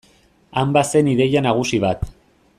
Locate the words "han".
0.61-0.71